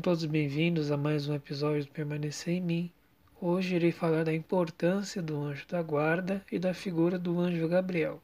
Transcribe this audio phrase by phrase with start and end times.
[0.00, 2.92] todos bem-vindos a mais um episódio do Permanecer em Mim.
[3.38, 8.22] Hoje irei falar da importância do anjo da guarda e da figura do anjo Gabriel.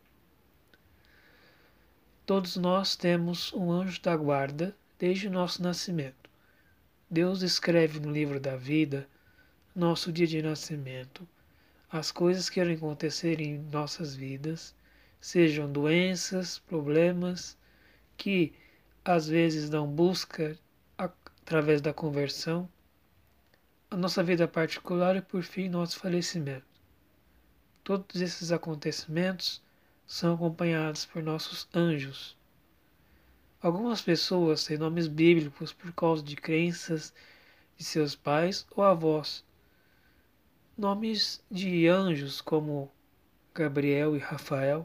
[2.25, 6.31] Todos nós temos um anjo da guarda desde o nosso nascimento.
[7.11, 9.07] Deus escreve no livro da vida
[9.75, 11.29] nosso dia de nascimento,
[11.93, 14.75] as coisas que irão acontecer em nossas vidas,
[15.21, 17.55] sejam doenças, problemas,
[18.17, 18.55] que
[19.05, 20.59] às vezes dão busca
[21.47, 22.69] através da conversão,
[23.89, 26.67] a nossa vida particular e, por fim, nosso falecimento.
[27.85, 29.63] Todos esses acontecimentos
[30.05, 32.37] são acompanhados por nossos anjos.
[33.63, 37.15] Algumas pessoas têm nomes bíblicos por causa de crenças
[37.77, 39.45] de seus pais ou avós.
[40.77, 42.91] Nomes de anjos como
[43.55, 44.85] Gabriel e Rafael,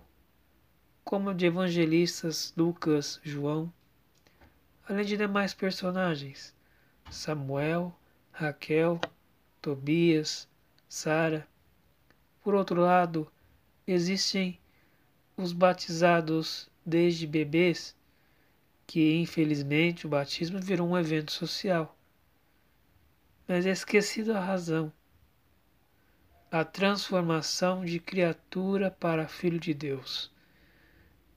[1.03, 3.73] como de evangelistas Lucas, João,
[4.87, 6.55] além de demais personagens:
[7.09, 7.97] Samuel,
[8.31, 8.99] Raquel,
[9.61, 10.47] Tobias,
[10.87, 11.47] Sara.
[12.43, 13.31] Por outro lado,
[13.85, 14.59] existem
[15.37, 17.95] os batizados desde bebês,
[18.87, 21.97] que infelizmente o batismo virou um evento social.
[23.47, 24.91] Mas é esquecido a razão.
[26.51, 30.31] A transformação de criatura para filho de Deus.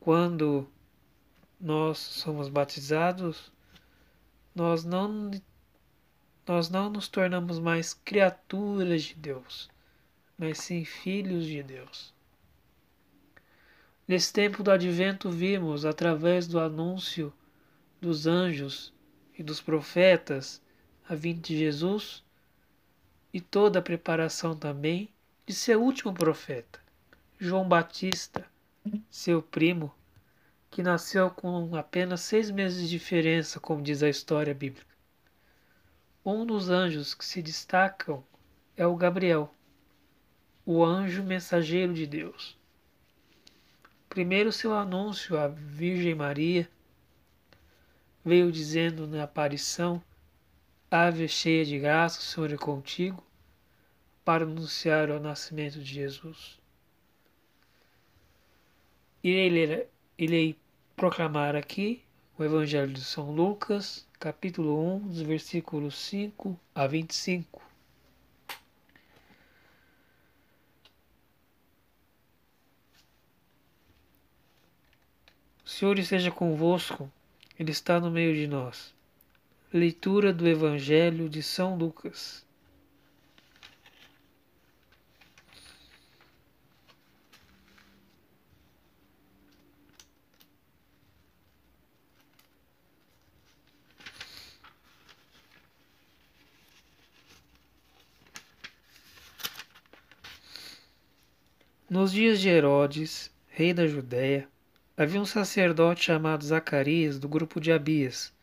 [0.00, 0.68] Quando
[1.64, 3.50] nós somos batizados,
[4.54, 5.30] nós não
[6.46, 9.70] nós não nos tornamos mais criaturas de Deus,
[10.36, 12.12] mas sim filhos de Deus.
[14.06, 17.32] Nesse tempo do advento vimos através do anúncio
[17.98, 18.92] dos anjos
[19.38, 20.60] e dos profetas
[21.08, 22.22] a vinda de Jesus
[23.32, 25.08] e toda a preparação também
[25.46, 26.78] de seu último profeta,
[27.38, 28.46] João Batista,
[29.10, 29.90] seu primo,
[30.74, 34.92] que nasceu com apenas seis meses de diferença, como diz a história bíblica.
[36.26, 38.24] Um dos anjos que se destacam
[38.76, 39.54] é o Gabriel,
[40.66, 42.58] o anjo mensageiro de Deus.
[44.08, 46.68] Primeiro, seu anúncio à Virgem Maria
[48.24, 50.02] veio dizendo na aparição:
[50.90, 53.24] Ave cheia de graça, o Senhor é contigo,
[54.24, 56.58] para anunciar o nascimento de Jesus.
[59.22, 60.63] Irei ler, irei
[60.96, 62.02] proclamar aqui
[62.38, 67.62] o Evangelho de São Lucas, capítulo 1, dos versículos 5 a 25.
[75.64, 77.10] O Senhor esteja convosco,
[77.58, 78.94] Ele está no meio de nós.
[79.72, 82.46] Leitura do Evangelho de São Lucas.
[101.94, 104.48] Nos dias de Herodes, rei da Judéia,
[104.96, 108.34] havia um sacerdote chamado Zacarias do grupo de Abias.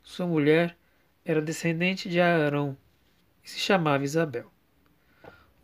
[0.00, 0.78] Sua mulher
[1.24, 2.78] era descendente de Arão
[3.42, 4.48] e se chamava Isabel.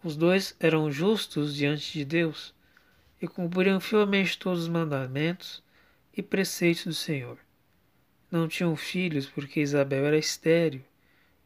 [0.02, 2.52] Os dois eram justos diante de Deus
[3.22, 5.62] e cumpriam fielmente todos os mandamentos
[6.16, 7.38] e preceitos do Senhor.
[8.28, 10.82] Não tinham filhos porque Isabel era estéril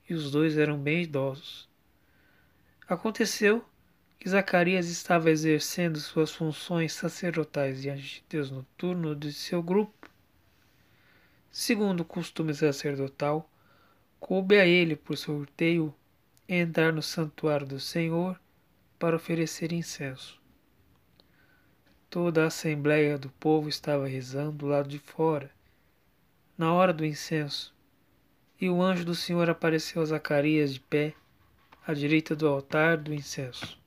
[0.09, 1.69] e os dois eram bem idosos.
[2.89, 3.63] Aconteceu
[4.19, 10.11] que Zacarias estava exercendo suas funções sacerdotais diante de Deus no turno de seu grupo.
[11.51, 13.49] Segundo o costume sacerdotal,
[14.19, 15.95] coube a ele, por sorteio,
[16.49, 18.39] entrar no santuário do Senhor
[18.99, 20.41] para oferecer incenso.
[22.11, 25.51] Toda a assembleia do povo estava rezando do lado de fora,
[26.57, 27.73] na hora do incenso,
[28.61, 31.15] e o anjo do Senhor apareceu a Zacarias de pé,
[31.87, 33.79] à direita do altar do incenso.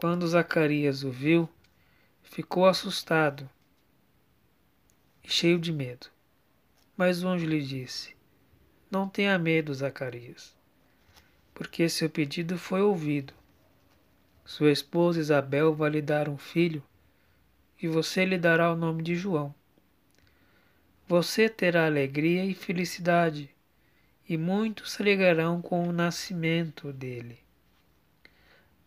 [0.00, 1.46] Quando Zacarias o viu,
[2.22, 3.46] ficou assustado
[5.22, 6.06] e cheio de medo.
[6.96, 8.16] Mas o anjo lhe disse:
[8.90, 10.56] Não tenha medo, Zacarias,
[11.52, 13.34] porque seu pedido foi ouvido.
[14.42, 16.82] Sua esposa Isabel vai lhe dar um filho,
[17.78, 19.54] e você lhe dará o nome de João.
[21.06, 23.54] Você terá alegria e felicidade,
[24.26, 27.49] e muitos se alegrarão com o nascimento dele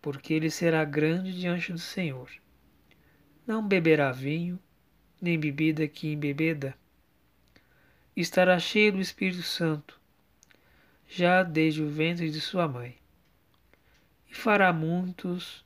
[0.04, 2.30] porque ele será grande diante do Senhor.
[3.48, 4.60] Não beberá vinho,
[5.20, 6.76] nem bebida que embebeda.
[8.14, 9.98] Estará cheio do Espírito Santo,
[11.08, 12.98] já desde o ventre de sua mãe.
[14.30, 15.64] E fará muitos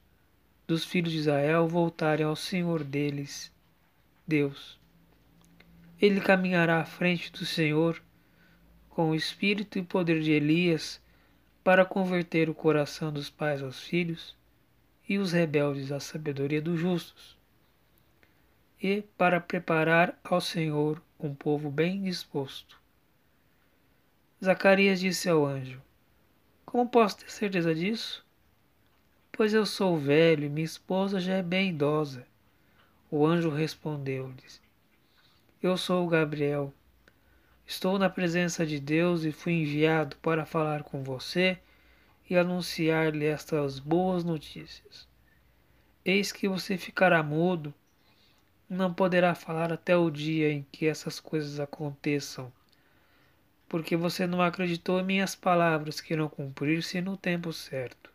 [0.68, 3.52] dos filhos de Israel voltarem ao Senhor deles,
[4.28, 4.80] Deus.
[6.00, 8.00] Ele caminhará à frente do Senhor
[8.88, 11.02] com o espírito e poder de Elias
[11.68, 14.34] para converter o coração dos pais aos filhos
[15.10, 17.38] e os rebeldes à sabedoria dos justos,
[18.82, 22.80] e para preparar ao Senhor um povo bem disposto.
[24.42, 25.82] Zacarias disse ao anjo:
[26.66, 28.26] Como posso ter certeza disso?
[29.30, 32.26] Pois eu sou velho e minha esposa já é bem idosa.
[33.12, 34.62] O anjo respondeu-lhes:
[35.62, 36.74] Eu sou Gabriel.
[37.70, 41.60] Estou na presença de Deus e fui enviado para falar com você
[42.30, 45.06] e anunciar-lhe estas boas notícias.
[46.06, 47.74] Eis que você ficará mudo,
[48.70, 52.54] não poderá falar até o dia em que essas coisas aconteçam,
[53.68, 58.10] porque você não acreditou em minhas palavras que irão cumprir-se no tempo certo.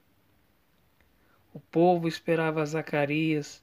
[1.52, 3.62] O povo esperava Zacarias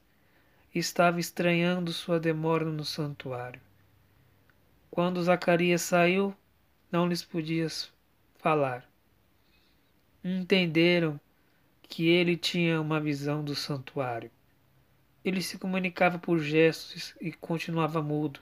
[0.72, 3.60] e estava estranhando sua demora no santuário.
[5.02, 6.36] Quando Zacarias saiu,
[6.92, 7.66] não lhes podia
[8.36, 8.86] falar.
[10.22, 11.18] Entenderam
[11.80, 14.30] que ele tinha uma visão do santuário.
[15.24, 18.40] Ele se comunicava por gestos e continuava mudo.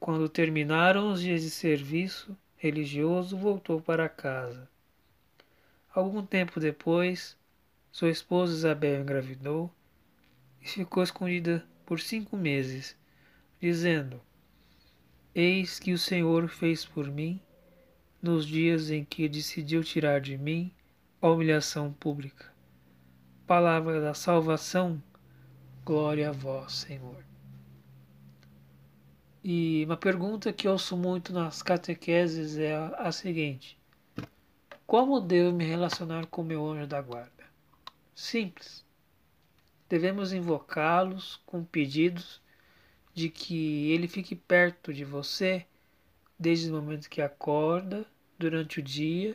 [0.00, 4.66] Quando terminaram os dias de serviço religioso, voltou para casa.
[5.94, 7.36] Algum tempo depois,
[7.92, 9.70] sua esposa Isabel engravidou
[10.62, 12.96] e ficou escondida por cinco meses,
[13.60, 14.22] dizendo:
[15.38, 17.38] Eis que o Senhor fez por mim
[18.22, 20.72] nos dias em que decidiu tirar de mim
[21.20, 22.50] a humilhação pública.
[23.46, 25.02] Palavra da salvação,
[25.84, 27.22] glória a vós, Senhor.
[29.44, 33.78] E uma pergunta que ouço muito nas catequeses é a, seguinte:
[34.86, 37.44] Como devo me relacionar com meu anjo da guarda?
[38.14, 38.86] Simples.
[39.86, 42.40] Devemos invocá-los com pedidos
[43.16, 45.64] de que ele fique perto de você
[46.38, 48.06] desde o momento que acorda,
[48.38, 49.34] durante o dia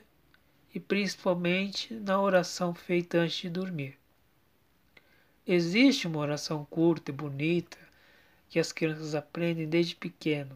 [0.71, 3.97] e principalmente na oração feita antes de dormir.
[5.47, 7.79] Existe uma oração curta e bonita
[8.47, 10.55] que as crianças aprendem desde pequeno.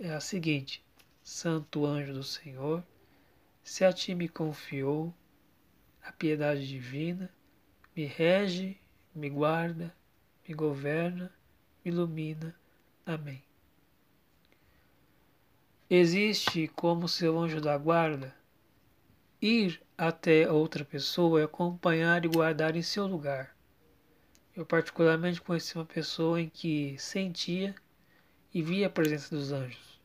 [0.00, 0.82] É a seguinte:
[1.22, 2.82] Santo anjo do Senhor,
[3.62, 5.12] se a ti me confiou
[6.02, 7.30] a piedade divina,
[7.94, 8.80] me rege,
[9.14, 9.94] me guarda,
[10.48, 11.30] me governa,
[11.88, 12.54] ilumina.
[13.04, 13.42] Amém.
[15.90, 18.34] Existe como seu anjo da guarda
[19.40, 23.56] ir até outra pessoa e acompanhar e guardar em seu lugar.
[24.54, 27.74] Eu particularmente conheci uma pessoa em que sentia
[28.52, 30.00] e via a presença dos anjos.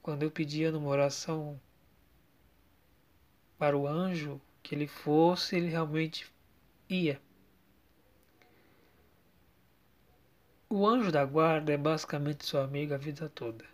[0.00, 1.60] Quando eu pedia numa oração
[3.58, 6.32] para o anjo que ele fosse, ele realmente
[6.88, 7.20] ia.
[10.76, 13.64] O anjo da guarda é basicamente seu amigo a vida toda.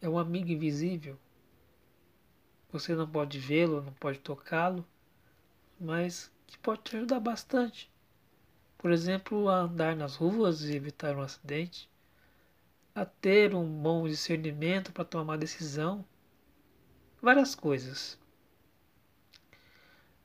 [0.00, 1.16] É um amigo invisível.
[2.72, 4.84] Você não pode vê-lo, não pode tocá-lo,
[5.78, 7.88] mas que pode te ajudar bastante.
[8.76, 11.88] Por exemplo, a andar nas ruas e evitar um acidente,
[12.92, 16.04] a ter um bom discernimento para tomar decisão,
[17.22, 18.18] várias coisas.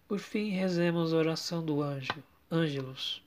[0.08, 3.27] Por fim, rezemos a oração do anjo, Ângelos.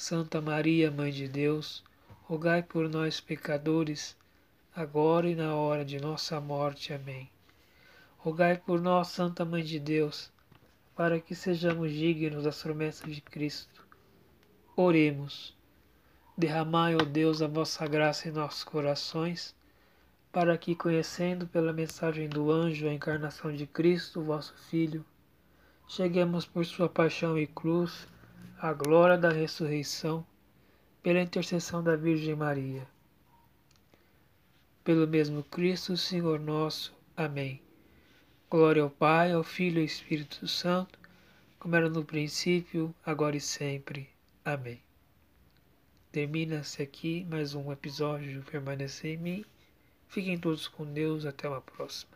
[0.00, 1.84] Santa Maria, Mãe de Deus,
[2.22, 4.16] rogai por nós, pecadores,
[4.74, 6.94] agora e na hora de nossa morte.
[6.94, 7.30] Amém.
[8.16, 10.32] Rogai por nós, Santa Mãe de Deus,
[10.96, 13.86] para que sejamos dignos das promessas de Cristo.
[14.74, 15.54] Oremos.
[16.34, 19.54] Derramai, ó Deus, a vossa graça em nossos corações
[20.32, 25.04] para que, conhecendo pela mensagem do anjo a encarnação de Cristo, vosso Filho,
[25.86, 28.08] cheguemos por sua paixão e cruz
[28.58, 30.26] à glória da ressurreição,
[31.02, 32.86] pela intercessão da Virgem Maria.
[34.84, 36.92] pelo mesmo Cristo, Senhor nosso.
[37.16, 37.60] Amém.
[38.50, 40.98] Glória ao Pai, ao Filho e ao Espírito Santo,
[41.58, 44.08] como era no princípio, agora e sempre.
[44.44, 44.82] Amém.
[46.12, 49.44] Termina-se aqui mais um episódio de Permanecer em mim.
[50.08, 51.24] Fiquem todos com Deus.
[51.24, 52.09] Até uma próxima.